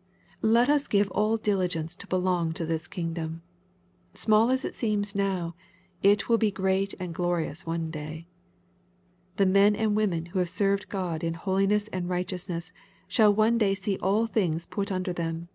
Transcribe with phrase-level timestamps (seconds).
[0.00, 0.02] ^'
[0.40, 3.42] Let us give all diligence to belong to this kingdom.
[4.14, 5.54] Small as it seems now,
[6.02, 8.26] it will be great and glorious one day.
[9.36, 12.72] The men and women who have served God in" holiness and righteousness"
[13.08, 15.48] shall one day see all things put under them.